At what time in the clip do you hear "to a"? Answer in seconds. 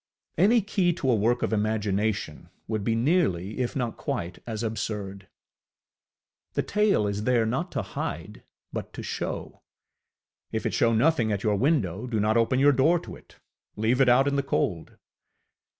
0.93-1.15